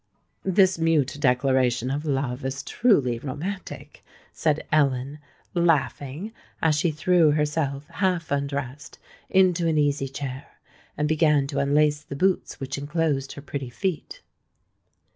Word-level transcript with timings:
"This 0.41 0.79
mute 0.79 1.15
declaration 1.19 1.91
of 1.91 2.05
love 2.05 2.43
is 2.43 2.63
truly 2.63 3.19
romantic," 3.19 4.03
said 4.33 4.65
Ellen, 4.71 5.19
laughing, 5.53 6.31
as 6.59 6.73
she 6.75 6.89
threw 6.89 7.29
herself, 7.33 7.85
half 7.87 8.31
undressed, 8.31 8.97
into 9.29 9.67
an 9.67 9.77
easy 9.77 10.07
chair, 10.07 10.53
and 10.97 11.07
began 11.07 11.45
to 11.45 11.59
unlace 11.59 12.01
the 12.01 12.15
boots 12.15 12.59
which 12.59 12.79
enclosed 12.79 13.33
her 13.33 13.43
pretty 13.43 13.69
feet. 13.69 14.23